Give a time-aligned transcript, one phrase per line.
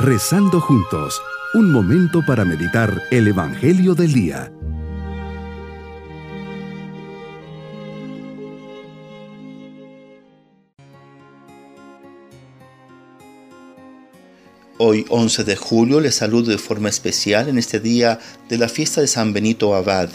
[0.00, 1.20] Rezando juntos,
[1.54, 4.52] un momento para meditar el Evangelio del Día.
[14.78, 19.00] Hoy 11 de julio les saludo de forma especial en este día de la fiesta
[19.00, 20.10] de San Benito Abad.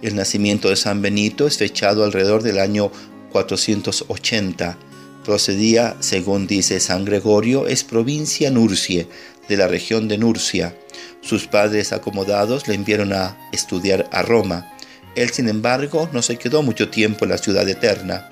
[0.00, 2.90] El nacimiento de San Benito es fechado alrededor del año
[3.32, 4.78] 480
[5.24, 9.08] Procedía, según dice San Gregorio, es provincia Nurcie,
[9.48, 10.76] de la región de Nurcia.
[11.22, 14.70] Sus padres acomodados le enviaron a estudiar a Roma.
[15.16, 18.28] Él, sin embargo, no se quedó mucho tiempo en la ciudad eterna.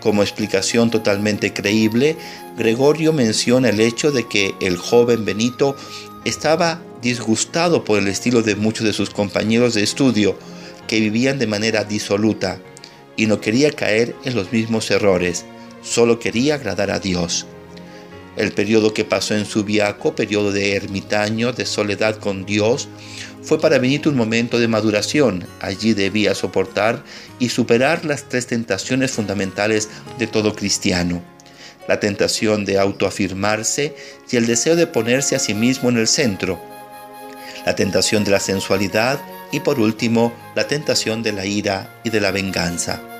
[0.00, 2.14] Como explicación totalmente creíble,
[2.58, 5.76] Gregorio menciona el hecho de que el joven Benito
[6.26, 10.38] estaba disgustado por el estilo de muchos de sus compañeros de estudio,
[10.88, 12.60] que vivían de manera disoluta,
[13.16, 15.46] y no quería caer en los mismos errores
[15.84, 17.46] solo quería agradar a Dios.
[18.36, 22.88] El periodo que pasó en Subiaco, periodo de ermitaño, de soledad con Dios,
[23.42, 25.46] fue para Benito un momento de maduración.
[25.60, 27.04] Allí debía soportar
[27.38, 31.22] y superar las tres tentaciones fundamentales de todo cristiano.
[31.86, 33.94] La tentación de autoafirmarse
[34.30, 36.60] y el deseo de ponerse a sí mismo en el centro.
[37.66, 39.20] La tentación de la sensualidad
[39.52, 43.13] y por último la tentación de la ira y de la venganza.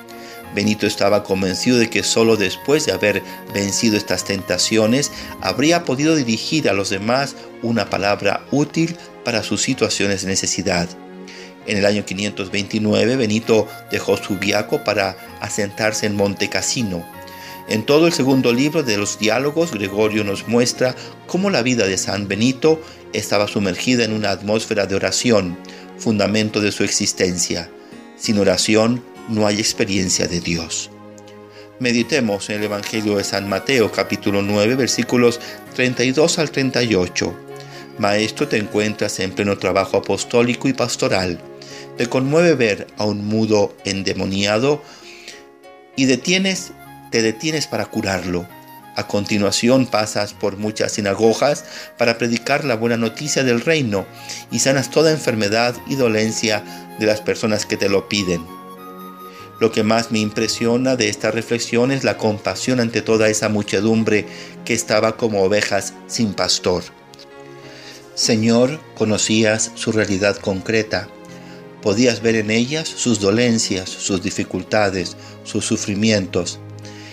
[0.55, 3.21] Benito estaba convencido de que solo después de haber
[3.53, 10.21] vencido estas tentaciones habría podido dirigir a los demás una palabra útil para sus situaciones
[10.21, 10.87] de necesidad.
[11.67, 17.05] En el año 529 Benito dejó su viaco para asentarse en Monte Cassino.
[17.67, 21.97] En todo el segundo libro de los diálogos, Gregorio nos muestra cómo la vida de
[21.97, 22.79] San Benito
[23.11, 25.57] estaba sumergida en una atmósfera de oración,
[25.97, 27.69] fundamento de su existencia.
[28.15, 30.89] Sin oración no hay experiencia de Dios.
[31.79, 35.39] Meditemos en el Evangelio de San Mateo capítulo 9 versículos
[35.75, 37.35] 32 al 38.
[37.97, 41.39] Maestro, te encuentras en pleno trabajo apostólico y pastoral.
[41.97, 44.81] Te conmueve ver a un mudo endemoniado
[45.95, 46.71] y detienes,
[47.11, 48.47] te detienes para curarlo.
[48.95, 51.65] A continuación pasas por muchas sinagogas
[51.97, 54.05] para predicar la buena noticia del reino
[54.51, 56.63] y sanas toda enfermedad y dolencia
[56.99, 58.54] de las personas que te lo piden.
[59.59, 64.25] Lo que más me impresiona de esta reflexión es la compasión ante toda esa muchedumbre
[64.65, 66.83] que estaba como ovejas sin pastor.
[68.15, 71.07] Señor, conocías su realidad concreta.
[71.81, 76.59] Podías ver en ellas sus dolencias, sus dificultades, sus sufrimientos.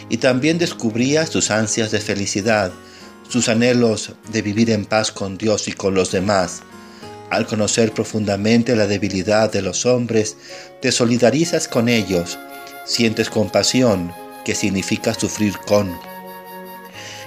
[0.09, 2.73] Y también descubrías sus ansias de felicidad,
[3.29, 6.63] sus anhelos de vivir en paz con Dios y con los demás
[7.33, 10.37] al conocer profundamente la debilidad de los hombres,
[10.83, 12.39] te solidarizas con ellos,
[12.85, 14.13] sientes compasión,
[14.45, 15.99] que significa sufrir con.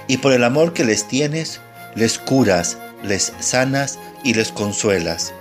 [0.06, 1.60] Y por el amor que les tienes,
[1.96, 5.32] les curas, les sanas y les consuelas.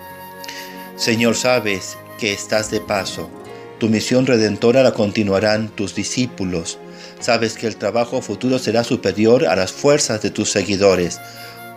[0.97, 3.29] Señor, sabes que estás de paso.
[3.77, 6.79] Tu misión redentora la continuarán tus discípulos.
[7.19, 11.19] Sabes que el trabajo futuro será superior a las fuerzas de tus seguidores.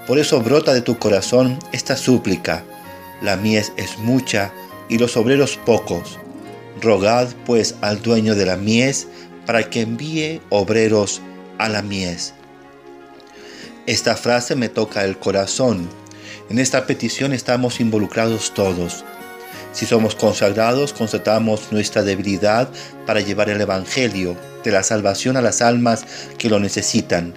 [0.06, 2.64] Por eso brota de tu corazón esta súplica
[3.22, 4.52] la mies es mucha
[4.88, 6.18] y los obreros pocos.
[6.80, 9.08] Rogad pues al dueño de la mies
[9.46, 11.20] para que envíe obreros
[11.58, 12.34] a la mies.
[13.86, 15.88] Esta frase me toca el corazón.
[16.50, 19.04] En esta petición estamos involucrados todos.
[19.72, 22.70] Si somos consagrados, constatamos nuestra debilidad
[23.06, 26.04] para llevar el Evangelio de la salvación a las almas
[26.38, 27.34] que lo necesitan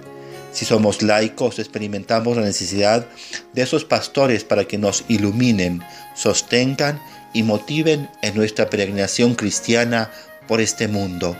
[0.52, 3.06] si somos laicos, experimentamos la necesidad
[3.54, 5.82] de esos pastores para que nos iluminen,
[6.14, 7.00] sostengan
[7.32, 10.10] y motiven en nuestra peregrinación cristiana
[10.46, 11.36] por este mundo.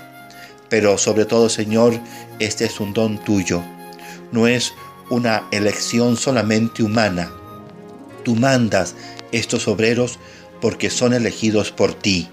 [0.70, 2.00] Pero sobre todo, Señor,
[2.38, 3.62] este es un don tuyo.
[4.32, 4.72] No es
[5.10, 7.30] una elección solamente humana.
[8.24, 8.94] Tú mandas
[9.30, 10.18] estos obreros
[10.62, 12.30] porque son elegidos por ti.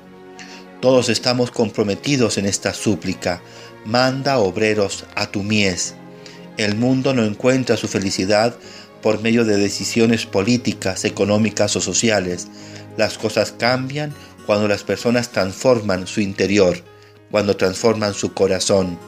[0.79, 3.41] Todos estamos comprometidos en esta súplica.
[3.83, 5.95] Manda obreros a tu mies
[6.59, 8.53] el mundo no encuentra su felicidad
[9.01, 12.49] por medio de decisiones políticas, económicas o sociales.
[12.97, 14.13] Las cosas cambian
[14.45, 16.83] cuando las personas transforman su interior,
[17.31, 18.99] cuando transforman su corazón.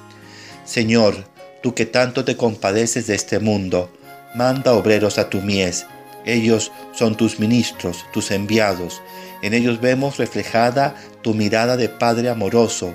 [0.64, 1.26] Señor,
[1.62, 3.92] tú que tanto te compadeces de este mundo,
[4.34, 5.86] manda obreros a tu mies.
[6.26, 9.02] Ellos son tus ministros, tus enviados.
[9.42, 12.94] En ellos vemos reflejada tu mirada de Padre amoroso.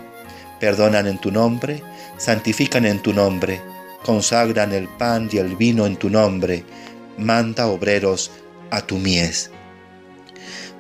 [0.61, 1.83] Perdonan en tu nombre,
[2.17, 3.61] santifican en tu nombre
[4.07, 6.65] consagran el pan y el vino en tu nombre,
[7.19, 8.31] manda obreros
[8.71, 9.51] a tu mies.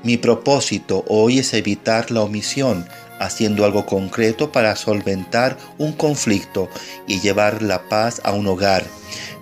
[0.04, 2.86] Mi propósito hoy es evitar la omisión
[3.18, 6.68] haciendo algo concreto para solventar un conflicto
[7.08, 8.84] y llevar la paz a un hogar.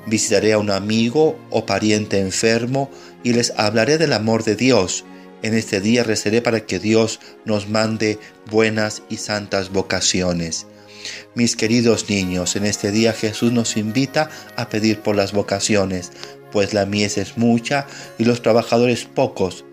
[0.06, 2.90] Visitaré a un amigo o pariente enfermo
[3.22, 5.04] y les hablaré del amor de Dios.
[5.42, 8.19] En este día rezaré para que Dios nos mande
[8.50, 10.66] buenas y santas vocaciones.
[11.35, 16.12] Mis queridos niños, en este día Jesús nos invita a pedir por las vocaciones,
[16.53, 17.87] pues la mies es mucha
[18.19, 19.65] y los trabajadores pocos.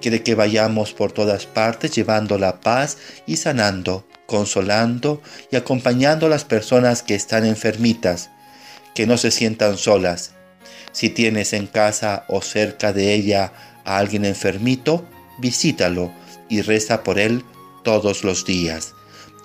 [0.00, 6.28] Quiere que vayamos por todas partes llevando la paz y sanando, consolando y acompañando a
[6.28, 8.30] las personas que están enfermitas,
[8.94, 10.32] que no se sientan solas.
[10.92, 13.52] Si tienes en casa o cerca de ella
[13.84, 15.04] a alguien enfermito,
[15.38, 16.12] visítalo
[16.48, 17.44] y reza por él
[17.82, 18.94] todos los días.